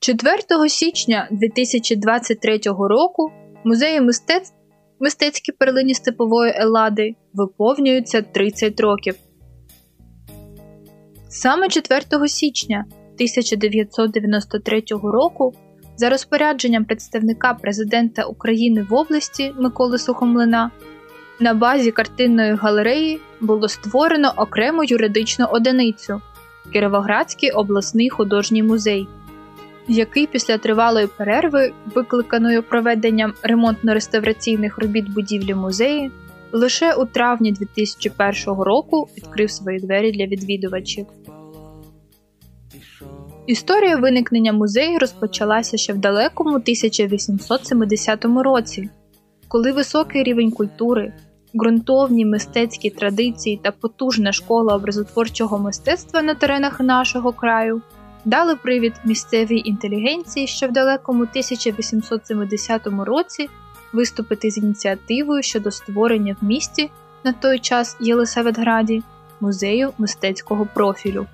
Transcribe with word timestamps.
4 0.00 0.68
січня 0.68 1.28
2023 1.30 2.60
року 2.66 3.32
музею 3.64 4.02
мистецтв 4.02 4.54
мистецькі 5.00 5.52
перлині 5.52 5.94
степової 5.94 6.52
Елади 6.56 7.14
виповнюються 7.34 8.22
30 8.22 8.80
років. 8.80 9.14
Саме 11.28 11.68
4 11.68 12.28
січня 12.28 12.84
1993 12.88 14.82
року 15.02 15.54
за 15.96 16.10
розпорядженням 16.10 16.84
представника 16.84 17.54
президента 17.54 18.22
України 18.22 18.86
в 18.90 18.94
області 18.94 19.54
Миколи 19.58 19.98
Сухомлина 19.98 20.70
на 21.40 21.54
базі 21.54 21.90
картинної 21.90 22.54
галереї 22.54 23.20
було 23.40 23.68
створено 23.68 24.32
окрему 24.36 24.84
юридичну 24.84 25.46
одиницю 25.46 26.20
Кіровоградський 26.72 27.50
обласний 27.50 28.10
художній 28.10 28.62
музей, 28.62 29.08
який 29.88 30.26
після 30.26 30.58
тривалої 30.58 31.06
перерви, 31.06 31.72
викликаної 31.94 32.60
проведенням 32.60 33.34
ремонтно-реставраційних 33.42 34.80
робіт 34.80 35.08
будівлі 35.08 35.54
музею, 35.54 36.10
лише 36.52 36.94
у 36.94 37.04
травні 37.04 37.52
2001 37.52 38.62
року 38.62 39.08
відкрив 39.16 39.50
свої 39.50 39.78
двері 39.78 40.12
для 40.12 40.26
відвідувачів. 40.26 41.06
Історія 43.46 43.96
виникнення 43.96 44.52
музею 44.52 44.98
розпочалася 44.98 45.76
ще 45.76 45.92
в 45.92 45.98
далекому 45.98 46.54
1870 46.54 48.24
році, 48.24 48.88
коли 49.48 49.72
високий 49.72 50.22
рівень 50.22 50.50
культури, 50.50 51.12
ґрунтовні 51.54 52.24
мистецькі 52.24 52.90
традиції 52.90 53.60
та 53.62 53.70
потужна 53.70 54.32
школа 54.32 54.76
образотворчого 54.76 55.58
мистецтва 55.58 56.22
на 56.22 56.34
теренах 56.34 56.80
нашого 56.80 57.32
краю 57.32 57.82
дали 58.24 58.56
привід 58.56 58.92
місцевій 59.04 59.62
інтелігенції, 59.64 60.46
що 60.46 60.68
в 60.68 60.72
далекому 60.72 61.22
1870 61.22 62.86
році 62.86 63.48
виступити 63.92 64.50
з 64.50 64.58
ініціативою 64.58 65.42
щодо 65.42 65.70
створення 65.70 66.36
в 66.40 66.44
місті 66.44 66.90
на 67.24 67.32
той 67.32 67.58
час 67.58 67.96
Єлисаветграді 68.00 69.02
музею 69.40 69.92
мистецького 69.98 70.68
профілю. 70.74 71.26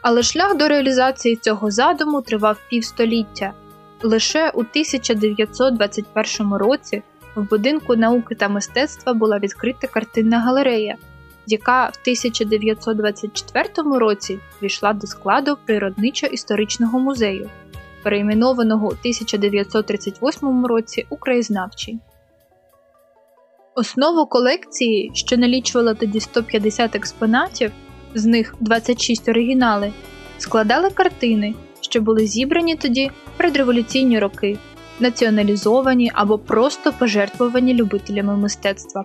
Але 0.00 0.22
шлях 0.22 0.56
до 0.56 0.68
реалізації 0.68 1.36
цього 1.36 1.70
задуму 1.70 2.22
тривав 2.22 2.58
півстоліття. 2.70 3.52
Лише 4.02 4.50
у 4.50 4.60
1921 4.60 6.54
році 6.54 7.02
в 7.34 7.48
будинку 7.48 7.96
науки 7.96 8.34
та 8.34 8.48
мистецтва 8.48 9.14
була 9.14 9.38
відкрита 9.38 9.86
картинна 9.86 10.40
галерея, 10.40 10.96
яка 11.52 11.86
в 11.86 11.98
1924 12.02 13.98
році 13.98 14.38
війшла 14.62 14.92
до 14.92 15.06
складу 15.06 15.58
природничо-історичного 15.66 16.98
музею, 16.98 17.50
перейменованого 18.02 18.86
у 18.86 18.90
1938 18.90 20.66
році 20.66 21.06
у 21.10 21.16
краєзнавчий. 21.16 21.98
Основу 23.74 24.26
колекції, 24.26 25.10
що 25.14 25.36
налічувала 25.36 25.94
тоді 25.94 26.20
150 26.20 26.96
експонатів, 26.96 27.72
з 28.14 28.24
них 28.24 28.54
26 28.60 29.28
оригінали, 29.28 29.92
складали 30.38 30.90
картини, 30.90 31.54
що 31.80 32.00
були 32.00 32.26
зібрані 32.26 32.76
тоді 32.76 33.10
в 33.34 33.38
предреволюційні 33.38 34.18
роки, 34.18 34.58
націоналізовані 35.00 36.10
або 36.14 36.38
просто 36.38 36.92
пожертвовані 36.92 37.74
любителями 37.74 38.36
мистецтва. 38.36 39.04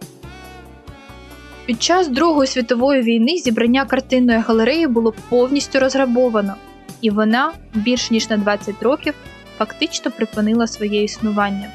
Під 1.65 1.83
час 1.83 2.07
Другої 2.07 2.47
світової 2.47 3.01
війни 3.01 3.37
зібрання 3.37 3.85
картинної 3.85 4.39
галереї 4.39 4.87
було 4.87 5.13
повністю 5.29 5.79
розграбовано, 5.79 6.53
і 7.01 7.09
вона 7.09 7.51
більш 7.73 8.11
ніж 8.11 8.29
на 8.29 8.37
20 8.37 8.83
років 8.83 9.13
фактично 9.57 10.11
припинила 10.11 10.67
своє 10.67 11.03
існування. 11.03 11.67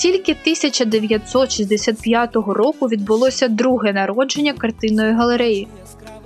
Тільки 0.00 0.32
1965 0.32 2.36
року 2.36 2.86
відбулося 2.86 3.48
друге 3.48 3.92
народження 3.92 4.52
картинної 4.52 5.12
галереї, 5.12 5.68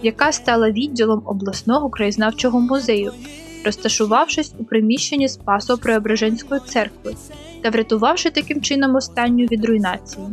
яка 0.02 0.32
стала 0.32 0.70
відділом 0.70 1.22
обласного 1.24 1.90
краєзнавчого 1.90 2.60
музею, 2.60 3.12
розташувавшись 3.64 4.54
у 4.58 4.64
приміщенні 4.64 5.28
Спасо 5.28 5.78
Преображенської 5.78 6.60
церкви 6.66 7.14
та 7.62 7.70
врятувавши 7.70 8.30
таким 8.30 8.60
чином 8.60 8.94
останню 8.94 9.44
від 9.44 9.64
руйнації. 9.64 10.26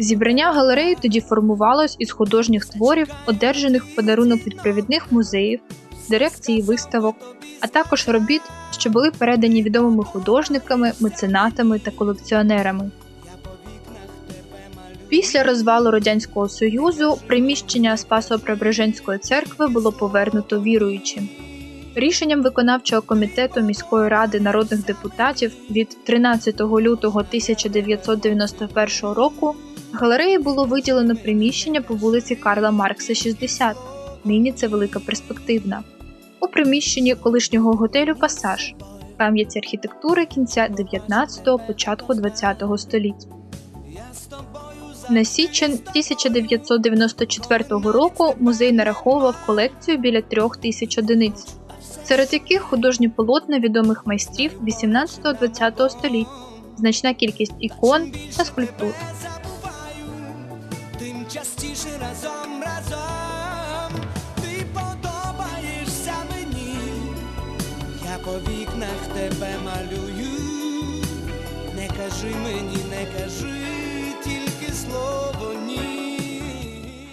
Зібрання 0.00 0.52
галереї 0.52 0.96
тоді 1.02 1.20
формувалось 1.20 1.96
із 1.98 2.10
художніх 2.12 2.66
творів, 2.66 3.08
одержаних 3.26 3.84
в 3.84 3.94
подарунок 3.94 4.46
від 4.46 4.56
провідних 4.56 5.12
музеїв, 5.12 5.60
дирекції 6.10 6.62
виставок, 6.62 7.16
а 7.60 7.66
також 7.66 8.08
робіт, 8.08 8.42
що 8.70 8.90
були 8.90 9.10
передані 9.10 9.62
відомими 9.62 10.04
художниками, 10.04 10.92
меценатами 11.00 11.78
та 11.78 11.90
колекціонерами. 11.90 12.90
Після 15.08 15.42
розвалу 15.42 15.90
Радянського 15.90 16.48
Союзу 16.48 17.18
приміщення 17.26 17.96
Спасо-Преображенської 17.96 19.18
церкви 19.18 19.68
було 19.68 19.92
повернуто 19.92 20.60
віруючим. 20.60 21.28
Рішенням 21.94 22.42
виконавчого 22.42 23.02
комітету 23.02 23.60
міської 23.60 24.08
ради 24.08 24.40
народних 24.40 24.84
депутатів 24.84 25.52
від 25.70 26.04
13 26.04 26.60
лютого 26.60 27.18
1991 27.18 28.88
року 29.02 29.54
галереї 29.92 30.38
було 30.38 30.64
виділено 30.64 31.16
приміщення 31.16 31.80
по 31.80 31.94
вулиці 31.94 32.36
Карла 32.36 32.70
Маркса, 32.70 33.14
60. 33.14 33.76
Нині 34.24 34.52
це 34.52 34.68
велика 34.68 35.00
перспективна. 35.00 35.82
У 36.40 36.46
приміщенні 36.46 37.14
колишнього 37.14 37.72
готелю 37.72 38.14
Пасаж, 38.14 38.74
пам'ять 39.16 39.56
архітектури 39.56 40.26
кінця 40.26 40.68
19-го, 40.70 41.58
початку 41.58 42.12
20-го 42.12 42.78
століть. 42.78 43.26
На 45.10 45.24
січень 45.24 45.72
1994 45.72 47.64
року 47.68 48.34
музей 48.38 48.72
нараховував 48.72 49.36
колекцію 49.46 49.98
біля 49.98 50.22
трьох 50.22 50.56
тисяч 50.56 50.98
одиниць, 50.98 51.46
серед 52.04 52.32
яких 52.32 52.62
художні 52.62 53.08
полотна 53.08 53.58
відомих 53.58 54.06
майстрів 54.06 54.52
18-20 54.62 55.88
століть, 55.88 56.26
значна 56.76 57.14
кількість 57.14 57.54
ікон 57.60 58.12
та 58.36 58.44
скульптур. 58.44 58.94
Частіше 61.32 61.88
разом 62.00 62.62
разом 62.62 64.00
ти 64.42 64.66
подобаєшся 64.74 66.14
мені, 66.30 66.76
я 68.04 68.18
по 68.24 68.32
вікнах 68.32 69.06
тебе 69.14 69.54
малюю, 69.64 71.04
не 71.76 71.88
кажи 71.88 72.34
мені, 72.42 72.78
не 72.90 73.20
кажи 73.20 73.64
тільки 74.24 74.72
слово 74.72 75.54
ні. 75.66 76.18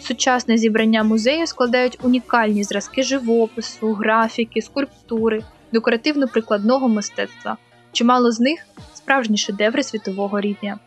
Сучасне 0.01 0.57
зібрання 0.57 1.03
музею 1.03 1.47
складають 1.47 1.97
унікальні 2.03 2.63
зразки 2.63 3.03
живопису, 3.03 3.93
графіки, 3.93 4.61
скульптури, 4.61 5.43
декоративно-прикладного 5.73 6.87
мистецтва. 6.87 7.57
Чимало 7.91 8.31
з 8.31 8.39
них 8.39 8.67
справжні 8.93 9.37
шедеври 9.37 9.83
світового 9.83 10.41
рівня. 10.41 10.79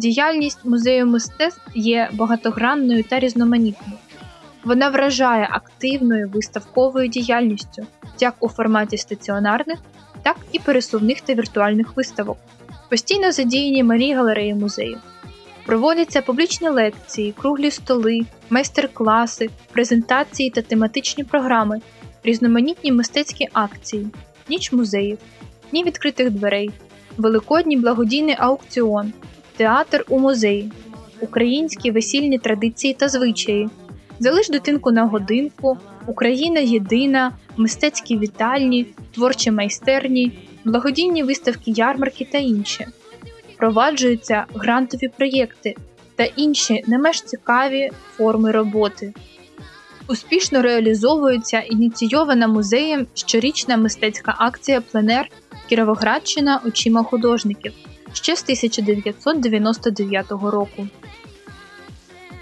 Діяльність 0.00 0.64
музею 0.64 1.06
мистецтв 1.06 1.60
є 1.74 2.10
багатогранною 2.12 3.04
та 3.04 3.18
різноманітною. 3.18 3.98
Вона 4.64 4.88
вражає 4.88 5.48
активною 5.50 6.28
виставковою 6.28 7.08
діяльністю 7.08 7.86
як 8.20 8.34
у 8.40 8.48
форматі 8.48 8.96
стаціонарних, 8.96 9.78
так 10.22 10.36
і 10.52 10.58
пересувних 10.58 11.20
та 11.20 11.34
віртуальних 11.34 11.96
виставок. 11.96 12.38
Постійно 12.88 13.32
задіяні 13.32 13.82
малі 13.82 14.14
галереї 14.14 14.54
музею. 14.54 14.98
Проводяться 15.66 16.22
публічні 16.22 16.68
лекції, 16.68 17.34
круглі 17.38 17.70
столи, 17.70 18.20
майстер-класи, 18.50 19.50
презентації 19.72 20.50
та 20.50 20.62
тематичні 20.62 21.24
програми, 21.24 21.80
різноманітні 22.24 22.92
мистецькі 22.92 23.48
акції, 23.52 24.06
ніч 24.48 24.72
музеїв, 24.72 25.18
дні 25.70 25.84
відкритих 25.84 26.30
дверей, 26.30 26.70
великодній 27.16 27.76
благодійний 27.76 28.36
аукціон, 28.38 29.12
театр 29.60 30.04
у 30.08 30.18
музеї, 30.18 30.72
українські 31.20 31.90
весільні 31.90 32.38
традиції 32.38 32.94
та 32.94 33.08
звичаї, 33.08 33.68
залиш 34.18 34.48
дитинку 34.48 34.90
на 34.90 35.04
годинку, 35.04 35.78
Україна 36.06 36.60
єдина, 36.60 37.32
мистецькі 37.56 38.18
вітальні, 38.18 38.86
творчі 39.14 39.50
майстерні, 39.50 40.48
благодійні 40.64 41.22
виставки 41.22 41.70
ярмарки 41.70 42.28
та 42.32 42.38
інше. 42.38 42.86
Впроваджуються 43.54 44.44
грантові 44.54 45.08
проєкти 45.08 45.74
та 46.16 46.24
інші 46.24 46.84
не 46.86 46.98
менш 46.98 47.22
цікаві 47.22 47.90
форми 48.16 48.50
роботи. 48.50 49.14
Успішно 50.08 50.62
реалізовується 50.62 51.60
ініційована 51.60 52.48
музеєм 52.48 53.06
щорічна 53.14 53.76
мистецька 53.76 54.34
акція 54.38 54.80
Пленер 54.80 55.28
Кіровоградщина 55.68 56.60
очима 56.66 57.02
художників 57.02 57.72
ще 58.12 58.36
з 58.36 58.42
1999 58.42 60.30
року. 60.30 60.86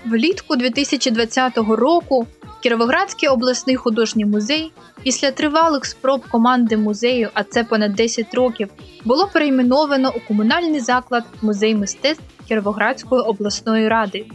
Влітку 0.05 0.57
2020 0.57 1.59
року 1.59 2.27
Кіровоградський 2.63 3.29
обласний 3.29 3.77
художній 3.77 4.25
музей 4.25 4.73
після 5.03 5.31
тривалих 5.31 5.85
спроб 5.85 6.29
команди 6.29 6.77
музею, 6.77 7.29
а 7.35 7.45
це 7.45 7.65
понад 7.65 7.95
10 7.95 8.35
років, 8.35 8.69
було 9.05 9.27
перейменовано 9.33 10.13
у 10.17 10.29
комунальний 10.29 10.81
заклад 10.81 11.25
Музей 11.43 11.75
мистецтв 11.75 12.25
Кіровоградської 12.49 13.23
обласної 13.23 13.89
ради. 13.89 14.27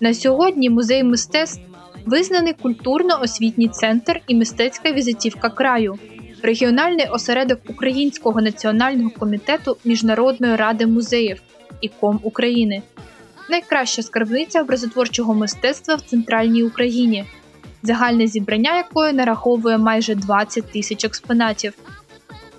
На 0.00 0.14
сьогодні 0.14 0.70
музей 0.70 1.04
мистецтв 1.04 1.60
визнаний 2.06 2.54
культурно-освітній 2.62 3.68
центр 3.68 4.20
і 4.26 4.34
мистецька 4.34 4.92
візитівка 4.92 5.48
краю, 5.48 5.98
регіональний 6.42 7.06
осередок 7.06 7.60
Українського 7.68 8.40
національного 8.40 9.10
комітету 9.10 9.76
Міжнародної 9.84 10.56
ради 10.56 10.86
музеїв 10.86 11.42
ІКОМ 11.80 12.20
України, 12.22 12.82
найкраща 13.50 14.02
скарбниця 14.02 14.60
образотворчого 14.60 15.34
мистецтва 15.34 15.94
в 15.94 16.00
центральній 16.00 16.62
Україні, 16.62 17.24
загальне 17.82 18.26
зібрання 18.26 18.76
якої 18.76 19.12
нараховує 19.12 19.78
майже 19.78 20.14
20 20.14 20.72
тисяч 20.72 21.04
експонатів. 21.04 21.74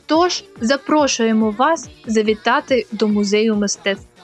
Тож 0.06 0.44
запрошуємо 0.62 1.52
вас 1.52 1.90
завітати 2.08 2.86
до 2.92 3.08
музею 3.08 3.56
мистецтв. 3.56 4.19